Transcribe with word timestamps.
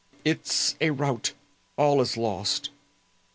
It 0.25 0.47
is 0.47 0.75
a 0.81 0.89
rout. 0.89 1.33
All 1.77 2.01
is 2.01 2.17
lost!" 2.17 2.71